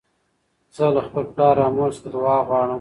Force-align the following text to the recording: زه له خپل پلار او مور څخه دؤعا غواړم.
زه 0.75 0.85
له 0.95 1.01
خپل 1.07 1.23
پلار 1.33 1.57
او 1.65 1.71
مور 1.77 1.91
څخه 1.95 2.09
دؤعا 2.15 2.39
غواړم. 2.47 2.69